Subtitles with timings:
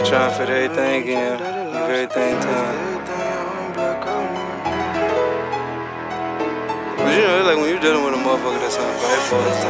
[0.00, 1.36] put everything in,
[1.76, 3.04] everything time.
[6.96, 9.60] But you know, it's like when you're dealing with a motherfucker that's bad for us,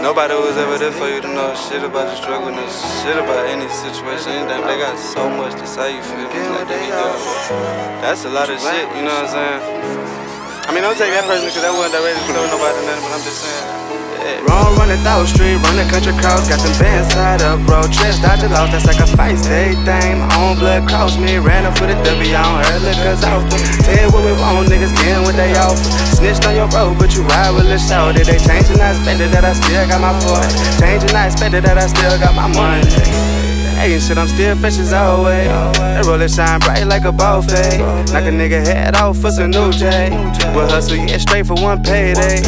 [0.00, 2.70] nobody was ever there for you to know shit about the struggle and
[3.02, 4.46] shit about any situation.
[4.46, 4.62] Anything.
[4.62, 6.38] They got so much to say, you feel me?
[6.54, 6.94] Like they be.
[7.98, 9.60] That's a lot of shit, you know what I'm saying?
[10.68, 13.24] I mean, don't take that person because that wasn't directly to nobody nothing, but I'm
[13.26, 14.17] just saying.
[14.28, 14.44] Yeah.
[14.44, 18.44] Wrong running down street, running country cross, got them bands tied up, road trips, dodge
[18.44, 20.20] the loss, that's like a fight, stay thing.
[20.20, 23.48] My own blood cross me, ran up for the W, I don't heard liquors off.
[23.88, 25.80] Tell what we want, niggas getting what they offer.
[26.12, 28.12] Snitched on your bro, but you ride with a show.
[28.12, 30.44] Did they change and I expected that I still got my foot?
[30.76, 33.47] Changing, I expected that I still got my money.
[33.78, 35.46] Hey, shit, I'm still fresh as always.
[35.78, 37.78] That roller shine bright like a ball fade.
[38.10, 40.10] Knock a nigga head off for some new J.
[40.50, 42.42] We'll hustle, yeah, straight for one payday.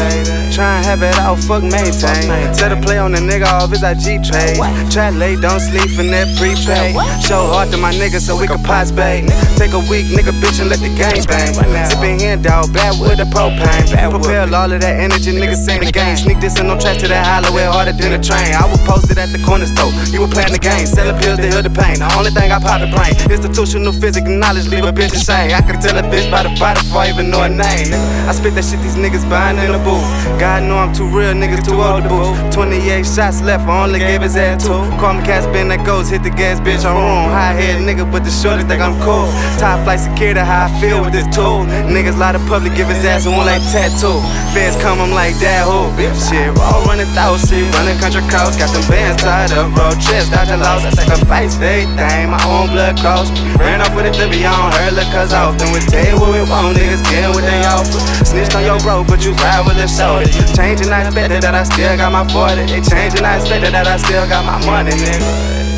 [0.51, 2.27] Try and have it all, fuck maintain.
[2.51, 4.59] Set a play on the nigga off his IG trade.
[4.91, 6.99] Try late, don't sleep in that prepay.
[7.23, 9.31] Show hard to my niggas so we can pass bait.
[9.55, 11.55] Take a week, nigga, bitch, and let the game bang.
[11.87, 13.87] Sippin' here, dog, bad with the propane.
[14.11, 16.17] Propel all of that energy, niggas saying the game.
[16.17, 18.51] Sneak this and no tracks to that highway harder than a train.
[18.51, 19.95] I was posted at the corner store.
[20.11, 22.01] You were playing the game, selling pills to heal the pain.
[22.01, 23.13] The only thing I pop the brain.
[23.29, 25.53] Institutional physical knowledge leave a bitch insane.
[25.53, 27.93] I can tell a bitch by the body before I even know her name.
[28.27, 30.05] I spit that shit these niggas buying in the booth.
[30.41, 32.57] God know I'm too real, niggas too old to boost.
[32.57, 34.81] 28 shots left, I only gave his ass two.
[34.99, 38.11] Call me cat spin that goes, hit the gas, bitch, I'm on High head nigga,
[38.11, 39.29] but the shorties think I'm cool.
[39.61, 41.69] Top flight security, how I feel with this tool.
[41.87, 44.19] Niggas lie to public, give his ass one like tattoo.
[44.51, 45.87] Feds come, I'm like that who?
[45.95, 48.59] Bitch, shit, all running thousand, running country cross.
[48.59, 50.83] Got them bands tied up, road trips, dodge the loss.
[50.83, 53.31] I sacrifice everything, my own blood cost.
[53.63, 55.71] Ran off with it to be on her, look cause often.
[55.71, 58.03] We tell you what we want, niggas get what they offer.
[58.27, 60.35] Snitched on your bro, but you ride with a shorty.
[60.59, 62.67] Changing, I expected that I still got my 40.
[62.67, 65.31] They changing, I expected that I still got my money, nigga.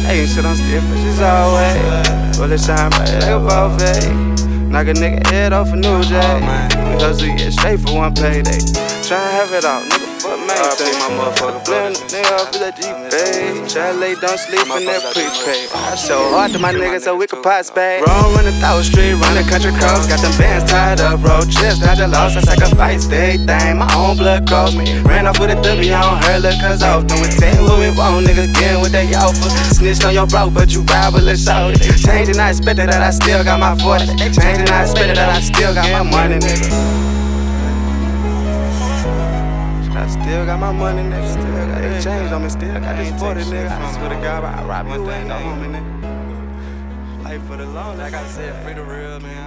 [0.08, 2.41] Hey, shit, I'm still fresh as always.
[2.41, 4.32] Roll it shine bright like a fade.
[4.72, 6.16] Knock a nigga head off a new J.
[6.16, 6.41] Oh,
[6.88, 8.58] we hustle, get straight for one payday.
[9.06, 10.58] Try and have it out, nigga, fuck man.
[10.58, 13.70] I pay my motherfucker Blend, nigga, off of that G-Pay.
[13.70, 15.70] Try lay, don't sleep in that prepaid.
[15.70, 18.02] I show hard to my niggas so we can pass back.
[18.02, 20.10] Roll running Thousand Street, running country cross.
[20.10, 22.34] Got them bands tied up, road trips, dodge a loss.
[22.34, 24.98] I sacrifice everything, my own blood cost me.
[25.06, 28.26] Ran off with a W on her, look, cause often we tell what we want,
[28.26, 29.50] niggas getting what they offer.
[29.70, 33.10] Snitched on your bro, but you ride with a shout Changing, I expected that I
[33.14, 34.18] still got my 40.
[34.34, 37.22] Changing, I expected that I still got my money, nigga.
[40.32, 41.31] Still got my money, nigga.
[41.31, 42.48] Still got that change on me.
[42.48, 43.69] Still got this 40, nigga.
[43.69, 47.25] I swear to God, I ride me one no homie, nigga.
[47.25, 49.41] Life for the long, like I said, free the real, man.